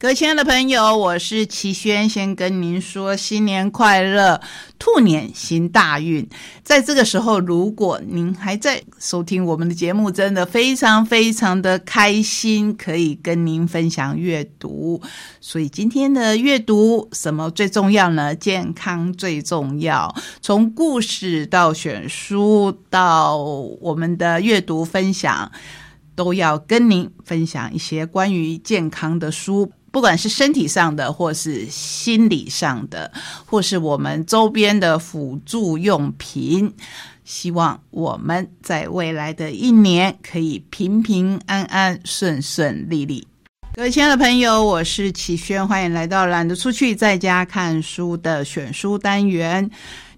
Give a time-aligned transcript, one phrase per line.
[0.00, 4.40] 各位亲爱的朋友，我是齐轩，先跟您说新年快乐，
[4.78, 6.26] 兔年行大运。
[6.62, 15.02] 在这个时候，如果您还在收听我们的节目，真的非常非常的开心，可以跟您分享阅读。
[15.38, 18.34] 所以今天的阅读什么最重要呢？
[18.34, 20.16] 健康最重要。
[20.40, 25.52] 从故事到选书，到我们的阅读分享，
[26.14, 29.70] 都要跟您分享一些关于健康的书。
[29.90, 33.10] 不管是身体上的，或是心理上的，
[33.44, 36.72] 或是我们周边的辅助用品，
[37.24, 43.26] 希望我们在未来的一年可以平平安安、顺顺利利。
[43.74, 49.70] 各位亲爱的朋友，我是启轩，欢迎来到懒得出去在家看书的选书单元。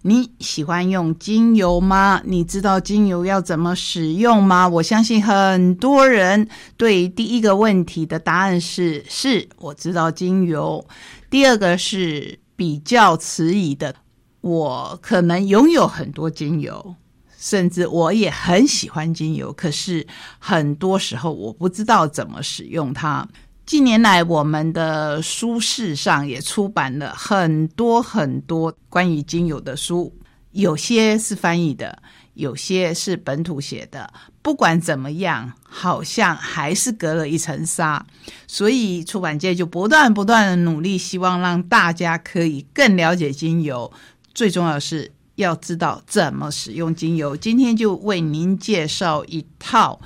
[0.05, 2.21] 你喜欢用精油吗？
[2.25, 4.69] 你知道精油要怎么使用吗？
[4.69, 10.85] 我相信很多人对第一个问题的答案是：是，我知道精油。
[11.31, 13.95] 第二个是比较迟疑的，
[14.41, 16.97] 我可能拥有很多精油，
[17.39, 20.05] 甚至我也很喜欢精油，可是
[20.41, 23.29] 很多时候我不知道怎么使用它。
[23.65, 30.13] 近年来，我们的书市上也出版了很多很多关于精油的书，
[30.51, 32.03] 有些是翻译的，
[32.35, 34.13] 有些是本土写的。
[34.43, 38.05] 不管怎么样，好像还是隔了一层纱，
[38.49, 43.91] 所以出版界就不断不断的努力，希望让大家可以更了解精油。
[44.35, 47.37] 最重要的是要知道怎么使用精油。
[47.37, 50.01] 今天就为您介绍一套。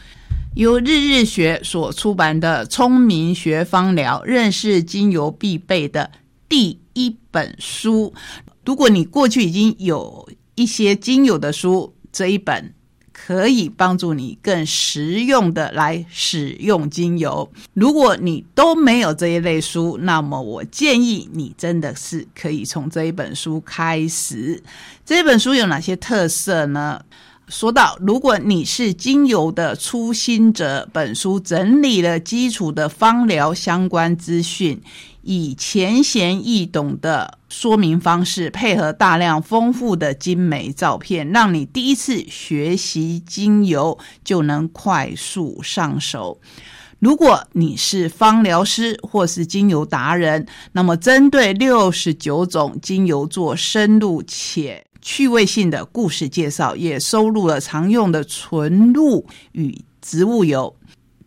[0.57, 6.11] 由日日学所出版的《聪明学芳疗》，认识精油必备的
[6.49, 8.15] 第一本书。
[8.65, 12.73] 如果你过去已经有一些精油的书，这一本
[13.13, 17.53] 可以帮助你更实用的来使用精油。
[17.75, 24.63] 如果你都没有这一类书，那么我建议你真的是可以从这一本书开始。
[25.05, 27.03] 这本书有哪些特色呢？
[27.49, 34.83] 说到，如果你是精油的初心者，本书整理了基础的芳疗相关资讯，
[35.23, 46.41] 以浅显易懂的说明方式，配合大量丰富的精美照片，让你第一次学习精油就能快速上手。
[46.99, 60.75] 如果你是芳疗师或是精油达人，那么针对六十九种精油做深入且趣味性的故事介绍，也收录了常用的纯露与植物油，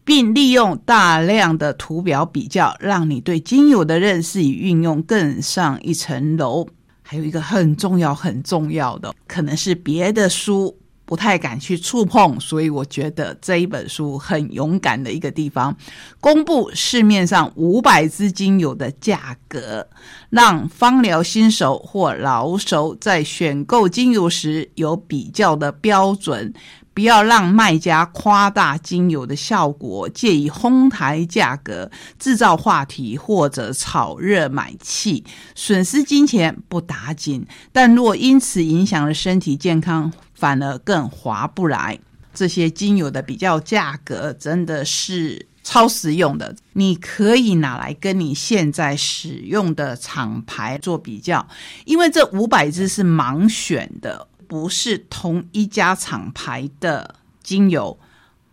[0.03, 6.67] 并利用大量的图表比较，让你对精油的认识与运用更上一层楼。
[7.01, 10.77] 还有一个很重要、很重要的，可能是别的书。
[11.09, 15.75] 不太敢去触碰，所以我觉得这一本书很勇敢的一个地方，
[16.19, 19.87] 公布市面上五百支精油的价格，
[20.29, 26.53] 让芳疗新手或老手在选购精油时有比较的标准，
[26.93, 31.89] 不要让卖家夸大精油的效果，借以哄抬价格，
[32.19, 35.23] 制造话题或者炒热买气，
[35.55, 40.13] 损失金钱不打紧，但若因此影响了身体健康。
[40.39, 41.99] 反而更划不来。
[42.33, 51.45] 这些精油的比较价格真的是超实用的，你可以拿来跟你现在使用的厂牌做比较，
[51.83, 57.99] 因为这五百支是盲选的，不是同一家厂牌的精油，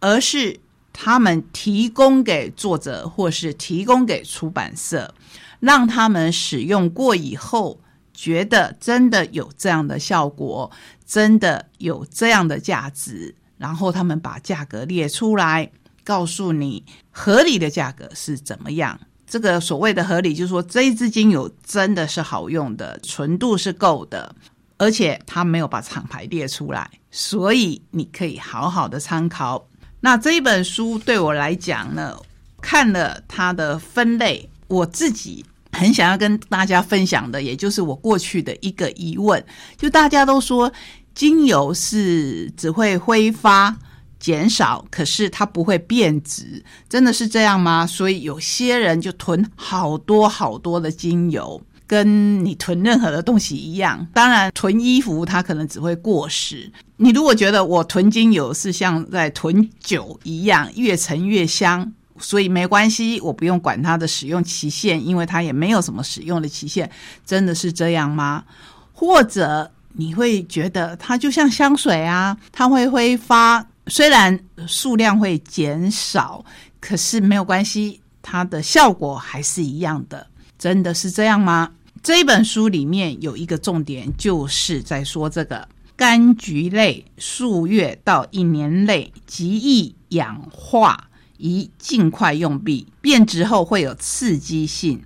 [0.01, 0.59] 而是
[0.93, 5.15] 他们提供给作者或是提供给出版社，
[5.61, 7.79] 让他们使用过以后。
[8.17, 10.71] 觉得真的有这样的效果，
[11.07, 15.71] 真的有这样的价值，然后他们把价格列出来，
[16.03, 18.99] 告诉你合理的价格是怎么样。
[19.27, 24.35] 这个所谓的合理，就是说这一支精油真的是好用的，纯度是够的，
[24.79, 29.69] 而且他没有把厂牌列出来，所以你可以好好的参考。
[30.01, 32.17] 那这一本书对我来讲呢，
[32.63, 35.45] 看了它的分类，我自己。
[35.77, 39.45] 很想要跟大家分享的，也就是我过去的一个疑问，
[39.77, 40.73] 就大家都说
[41.15, 43.77] 精油是只会挥发
[44.19, 47.87] 减少，可是它不会变质，真的是这样吗？
[47.87, 54.07] 所以有些人就囤好多好多的精油，跟你囤任何的东西一样。
[54.13, 56.73] 当然，囤衣服它可能只会过时。
[56.97, 61.93] 你如果觉得我囤精油是像在囤酒一样，越陈越香。
[62.19, 66.91] 所以没关系，我不用管它的使用期限，因为它也没有什么使用的期限。
[67.25, 68.45] 真的是这样吗？
[68.93, 76.45] 或者你会觉得它就像香水啊，它会挥发，虽然数量会减少，
[76.81, 80.27] 可是没有关系，它的效果还是一样的。
[80.59, 81.71] 真的是这样吗？
[82.03, 85.67] 这一本书里面有一个重点，就是在说这个
[85.99, 95.03] 柑橘类数月到一年内极易氧化，宜尽快用毕，变质后会有刺激性。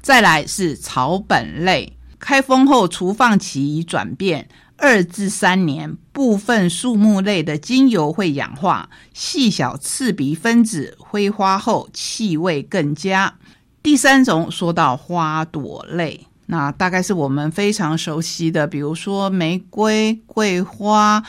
[0.00, 13.34] 再来是草本类，开封后除放期已转变二至三年，部分树木类的精油会氧化，细小刺鼻分子挥发后气味更佳。
[13.80, 21.22] 第三种说到花朵类，那大概是我们非常熟悉的，比如说玫瑰、桂花，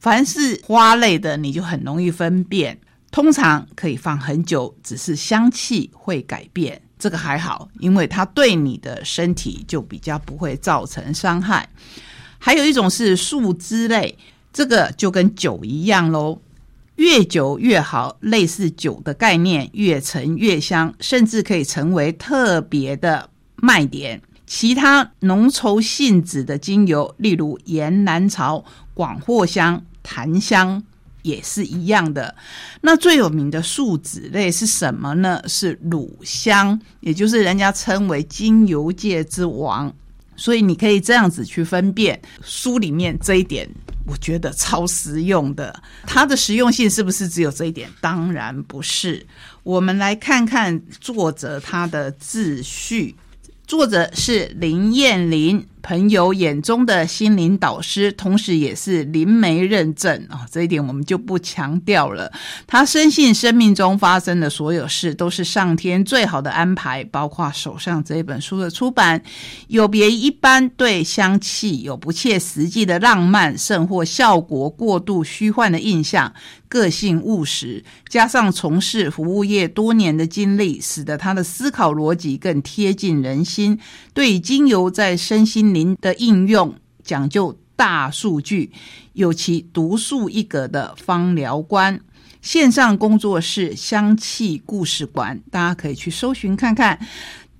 [0.00, 2.78] 凡是花类的，你就很容易分辨。
[3.10, 11.68] 通常可以放很久，只是香气会改变，这个还好，因为它对你的身体就比较不会造成伤害。
[12.38, 14.18] 还有一种是树脂类，
[14.52, 16.40] 这个就跟酒一样喽。
[16.96, 24.22] 越久越好，类似酒的概念，越陈越香，甚至可以成为特别的卖点。
[24.46, 28.64] 其他浓稠性质的精油，例如岩兰草、
[28.94, 30.82] 广藿香、檀香，
[31.26, 32.34] 也是一样的。
[32.80, 35.42] 那最有名的树脂类是什么呢？
[35.46, 39.92] 是乳香，也就是人家称为精油界之王。
[40.38, 43.68] 所以你可以这样子去分辨书里面这一点。
[44.06, 45.74] 我觉得超实用的，
[46.06, 47.90] 它的实用性是不是只有这一点？
[48.00, 49.26] 当然不是。
[49.64, 53.16] 我们来看看作者他的自序，
[53.66, 55.66] 作者是林燕玲。
[55.86, 62.32] 朋友眼中的心灵导师，同时也是灵媒认证啊，这一点我们就不强调了。
[62.66, 69.22] 他深信生命中发生的所有事都是上天最好的安排，包括手上这本书的出版。
[69.68, 76.34] 有别一般对香气有不切实际的浪漫，甚或效果过度虚幻的印象。
[76.68, 83.78] 个性务实，加上从事服务业多年的经历，使得他的思考逻辑更贴近人心。
[84.12, 88.70] 对精油在身心灵的应用，讲究大数据，
[89.12, 92.00] 有其独树一格的芳疗观。
[92.42, 96.96] 线上工作室香气故事馆，大家可以去搜寻看看。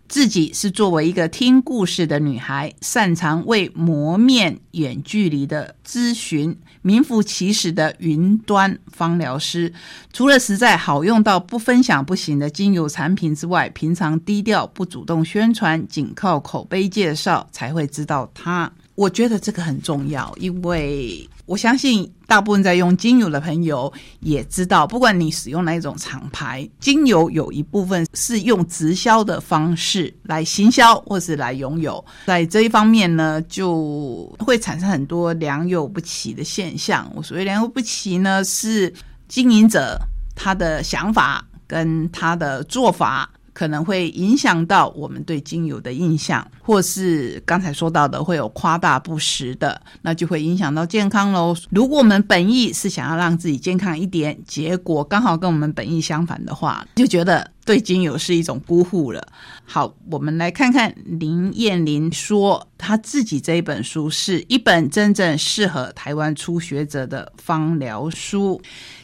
[0.08, 9.72] 自己是作为一个听故事的女孩，擅长为磨面远距离的咨询，名副其实的云端芳疗师。
[10.12, 18.70] 除了实在好用到不分享不行的精油产品之外，平常低调不主动宣传，仅靠口碑介绍才会知道它。
[18.94, 21.28] 我觉得这个很重要，因为。
[21.46, 37.10] 我相信大部分在用精油的朋友也知道，不管你使用哪一种厂牌，精油有一部分是用直销的方式来行销或是来拥有，在这一方面呢，就会产生很多良莠不齐的现象。
[37.14, 38.92] 我所谓良莠不齐呢，是
[39.28, 39.96] 经营者
[40.34, 43.30] 他的想法跟他的做法。
[43.56, 51.56] 可能会影响到我们对精油的印象，或是刚才说到的会有夸大不实的，那就会影响到健康喽。
[51.70, 59.26] 如果我们本意是想要让自己健康一点，结果刚好跟我们本意相反的话，就觉得对精油是一种辜负了。
[59.64, 68.58] 好，我们来看看林燕玲说，他自己这一本书是一本真正适合台湾初学者的方疗书。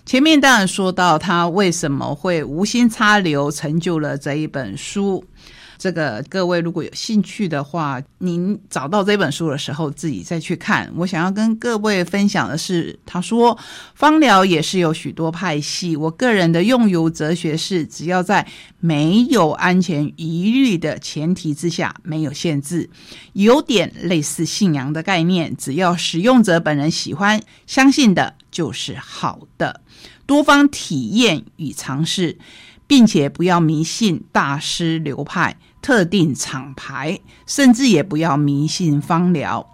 [0.07, 5.25] 前面当然说到他为什么会无心插柳成就了这一本书，
[5.83, 10.89] 这个各位如果有兴趣的话，您找到这本书的时候自己再去看。
[10.95, 13.59] 我想要跟各位分享的是，他说
[13.97, 18.47] 芳疗也是有许多派系，我个人的用油哲学是，只要在
[18.79, 22.89] 没有安全疑虑的前提之下，没有限制，
[23.33, 29.81] 有点类似信仰的概念，只要使用者本人喜欢、相信的，就是好的。
[30.27, 32.39] 多方体验与尝试，
[32.87, 39.69] 并且不要迷信大师流派、特定厂牌，甚至也不要迷信芳疗。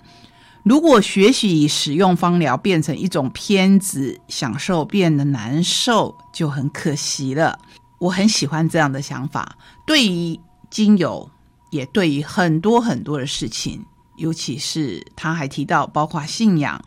[0.64, 7.58] 如果学习使用芳疗变成一种偏执，享受变得难受，就很可惜了。
[7.98, 10.38] 我很喜欢这样的想法，对于
[10.70, 11.30] 精油，
[11.70, 13.84] 也对于很多很多的事情，
[14.16, 16.82] 尤其是他还提到，包括信仰。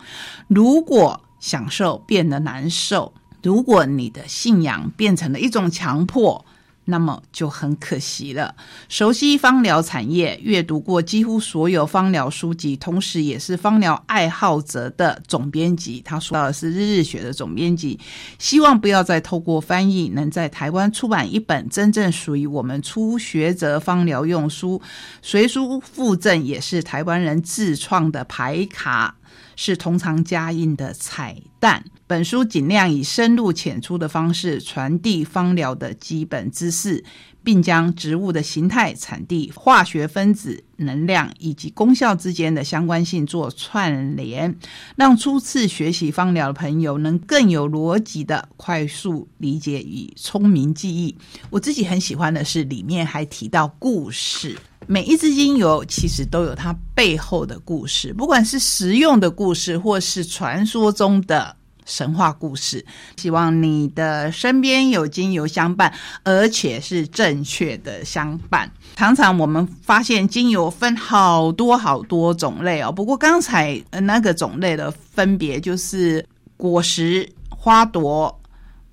[0.47, 6.45] 如果享受变得难受，如果你的信仰变成了一种强迫，
[6.91, 8.53] 那么就很可惜了。
[8.89, 17.99] 熟悉芳疗产业，阅读过几乎所有芳疗书籍，同时也是芳疗爱好者的总编辑，他说到的是日日学的总编辑，
[18.37, 24.79] 希望不要再透过翻译，能在台湾出版一本真正属于我们初学者芳疗用书。
[25.21, 29.15] 随书附赠也是台湾人自创的牌卡。
[29.55, 31.83] 是通常加印的彩蛋。
[32.07, 37.03] 本书尽量以深入浅出的方式传递芳疗的基本知识，
[37.41, 44.53] 并将植物的形态、产地、化学分子、能量以及功效之间的相关性做串联，
[44.97, 51.15] 让初次学习芳疗的朋友能更有逻辑的快速理解与聪明记忆。
[51.49, 54.57] 我自己很喜欢的是，里面还提到故事。
[54.91, 61.55] 每一支精油其实都有它背后的故事，不管是实用的故事，或是传说中的
[61.85, 62.85] 神话故事。
[63.15, 65.93] 希望你的身边有精油相伴，
[66.25, 68.69] 而且是正确的相伴。
[68.97, 78.41] 常常我们发现精油分好多好多种类哦，不过刚才那个种类的分别就是果实、花朵、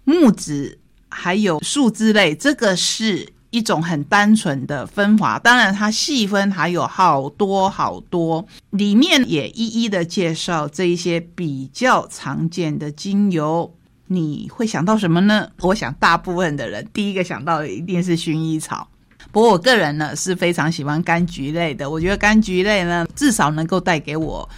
[0.05, 0.79] 木质，
[1.09, 3.29] 还有树枝类，这个是。
[3.51, 13.75] 一种很单纯的分法，当然它细分还有好多好多，里面也一一的介绍这一些比较常见的精油。
[14.09, 15.51] 你会想到什么呢？
[15.61, 18.89] 我想大部分的人第一个想到的一定是薰衣草，
[19.31, 21.89] 不过我个人呢是非常喜欢柑橘类的。
[21.89, 24.49] 我觉得柑橘类呢至少能够带给我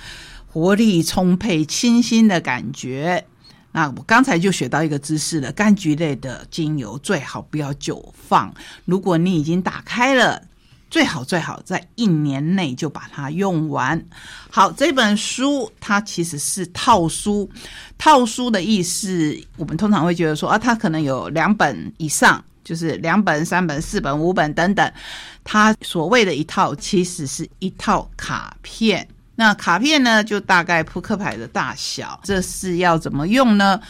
[0.46, 3.24] 活力充沛、清新的感觉。
[3.72, 8.52] 那我刚才就学到一个知识了，柑橘类的精油最好不要久放。
[8.84, 10.42] 如果你已经打开了，
[10.90, 14.04] 最好最好在一年内就把它用完。
[14.50, 17.48] 好，这本书它其实是套书，
[17.96, 24.92] 套书的意思，我们通常会觉得说啊，它可能有两本以上，就是两本、三本、四本、五本等等。
[25.44, 29.06] 它所谓的一套，其实是一套卡片。
[29.40, 32.20] 那卡片呢，就大概扑克牌的大小。
[32.22, 33.80] 这是要怎么用呢？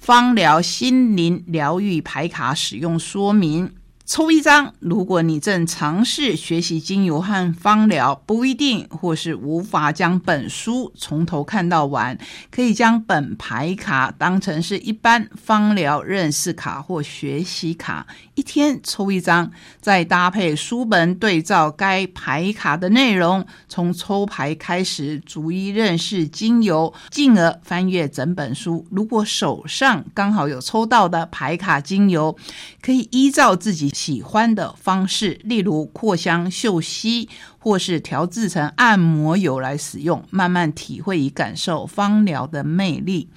[0.00, 3.72] 方疗心灵疗愈牌卡使用说明。
[4.06, 12.16] 抽一张，如果你正尝试学习精油和芳疗，不一定或是无法将本书从头看到完，
[12.48, 28.86] 可以将本牌卡当成是一般芳疗认识卡或学习卡，一天抽一张，再搭配书本对照该牌卡的内容，从抽牌开始逐一认识精油，进而翻阅整本书。
[28.88, 32.36] 如果手上刚好有抽到的牌卡精油，
[32.80, 33.92] 可以依照自己。
[33.96, 43.30] 喜欢的方式，例如扩香、嗅吸，或是调制成按摩油来使用，慢慢体会与感受芳疗的魅力。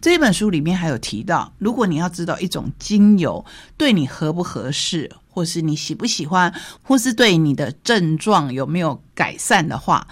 [0.00, 3.44] 这本书里面还有提到，如果你要知道一种精油
[3.76, 10.08] 对你合不合适，或是你喜不喜欢，或是对你的症状有没有改善的话，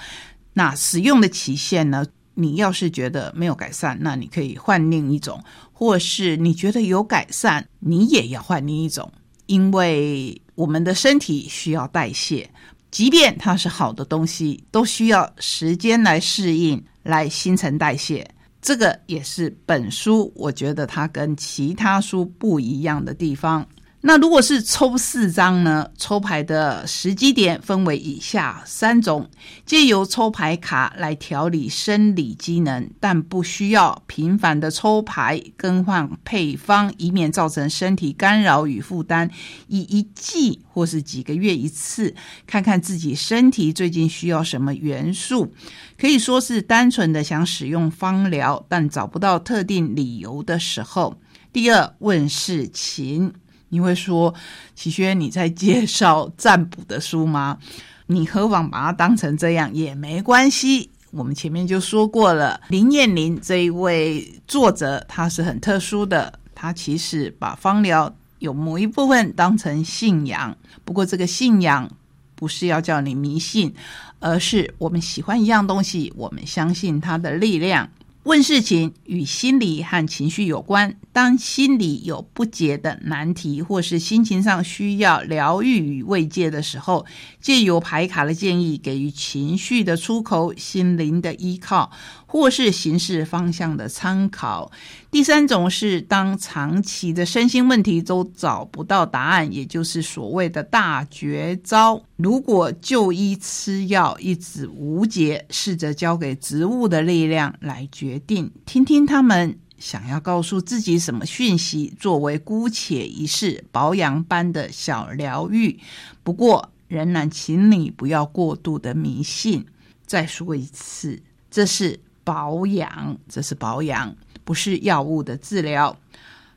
[0.52, 2.04] 那使用的期限呢？
[2.36, 5.38] 你要是觉得没有改善，那你可以换另一种；
[5.72, 9.10] 或是你觉得有改善，你也要换另一种。
[9.46, 12.48] 因为我们的身体需要代谢，
[12.90, 18.28] 即便它是好的东西，都需要时间来适应、来新陈代谢。
[18.62, 23.66] 这个也是本书我觉得它跟其他书不一样的地方。
[24.06, 25.88] 那如果是抽四张呢？
[25.96, 29.30] 抽牌的时机点分为以下三种：
[29.64, 39.30] 借由抽牌卡来调理生理机能，但不需要频繁的抽牌更换配方，以免造成身体干扰与负担。
[39.68, 42.14] 以一季或是几个月一次，
[42.46, 45.54] 看看自己身体最近需要什么元素，
[45.98, 51.18] 可以说是单纯的想使用方疗，但找不到特定理由的时候。
[51.54, 53.32] 第二，问事情。
[53.74, 54.32] 你会说，
[54.76, 57.58] 齐轩，你在介绍占卜的书吗？
[58.06, 60.90] 你何妨把它当成这样也没关系。
[61.10, 70.56] 我们前面就说过了，林燕玲这一位作者，他是很特殊的，他其实把芳疗有某一部分当成信仰。
[70.84, 71.90] 不过这个信仰
[72.36, 73.74] 不是要叫你迷信，
[74.20, 77.90] 而是我们喜欢一样东西，我们相信它的力量。
[78.24, 80.96] 问事情与心理和情绪有关。
[81.12, 87.04] 当心里有不解的难题，或是心情上需要疗愈与慰藉的时候，
[87.42, 91.92] 借由牌卡的建议，给予情绪的出口、心灵的依靠，
[92.24, 94.72] 或是行事方向的参考。
[95.14, 102.02] 第三种是，当长期的身心问题都找不到答案，也就是所谓的大绝招。
[102.16, 115.78] 如果就医吃药一直无解，试着交给植物的力量来决定，听听他们想要告诉自己什么讯息，作为姑且一试保养般的小疗愈。
[116.24, 119.64] 不过，仍然请你不要过度的迷信。
[120.04, 125.96] 再说一次，这是保养，这是保养，不是药物的治疗。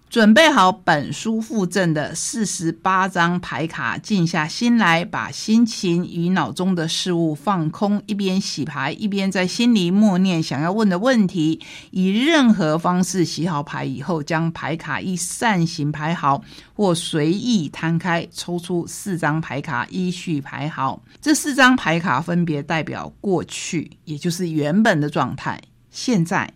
[0.10, 11.60] 准备好本书附赠的四十八张牌卡，静下心来，把心情与脑中的事物放空，一边洗牌，一边在心里默念想要问的问题。
[11.91, 16.41] 以任何方式洗好牌以后，将牌卡一扇形排好，
[16.74, 21.01] 或随意摊开，抽出四张牌卡，依序排好。
[21.20, 25.60] 这四张牌卡分别代表过去，也就是原本的状态；
[25.91, 26.50] 现在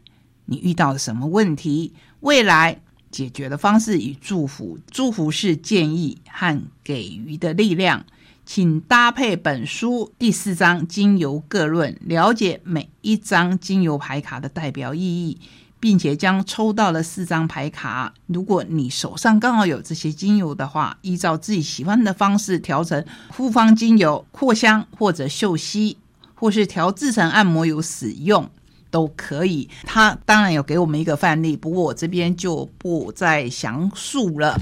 [0.51, 1.93] 你遇到了什么问题？
[2.19, 2.81] 未来。
[3.09, 8.05] 解决的方式与祝福，祝福是建议和给予的力量，
[8.45, 15.37] 请搭配本书第四章精油各论，了解每一张精油牌卡的代表意义，
[15.77, 25.97] 并且将抽到的四张牌卡，如果你手上刚好有这些精油的话，依照自己喜欢的方式调成复方精油、扩香或者嗅吸，
[26.33, 28.49] 或是调制成按摩油使用。
[28.91, 34.55] 都可以，他当然有给我们一个范例，不过我这边就不再详述了。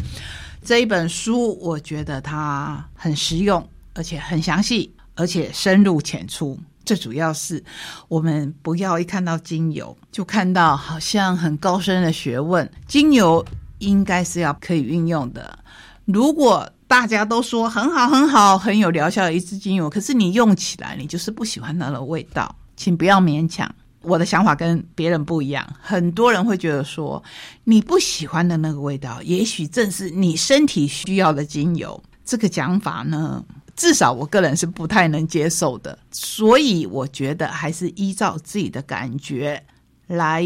[0.64, 6.58] 这一本书我觉得它很实用，而且很详细，而且深入浅出。
[6.86, 7.64] 最主要是
[8.08, 13.46] 我们不要一看到精油就看到好像很高深的学问，精油
[13.78, 15.58] 应该是要可以运用的。
[16.06, 23.72] 如果大家都说很好很好，很有疗效的一支精油，可是你用起来你就是不喜欢它的味道，请不要勉强。
[24.02, 27.22] 我的想法跟别人不一样，很多人会觉得说，
[27.66, 32.02] 你不喜欢的那个味道，也许正是你身体需要的精油。
[32.24, 33.44] 这个讲法呢，
[33.76, 35.98] 至少我个人是不太能接受的。
[36.12, 39.62] 所以我觉得还是依照自己的感觉
[40.08, 40.46] 来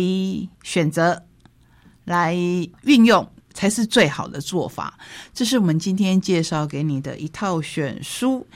[0.64, 1.22] 选择、
[2.06, 2.34] 来
[2.84, 4.98] 运用，才是最好的做法。
[5.34, 8.48] 这是我们今天介绍给你的一套选书。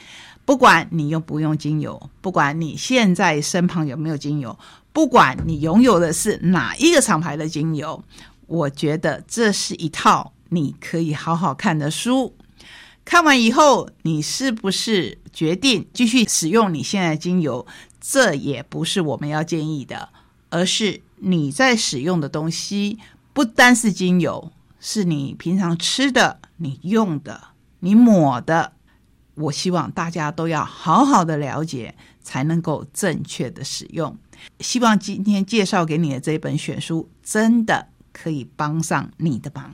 [0.46, 4.58] 不管你用不用精油，不管你现在身旁有没有精油。
[4.98, 8.04] 不管你拥有的是哪一个厂牌的精油，
[8.48, 12.36] 我觉得这是一套你可以好好看的书。
[13.06, 17.68] 看完以后，你是不是决定继续使用你现在精油？
[18.02, 20.10] 这也不是我们要建议的，
[20.50, 22.98] 而是你在使用的东西
[23.34, 27.50] 不单是精油，是你平常吃的、你用的、
[27.82, 28.72] 你抹的。
[29.36, 34.18] 我希望大家都要好好的了解，才能够正确的使用。
[34.60, 39.74] 希望今天介绍给你的这本选书，真的可以帮上你的忙。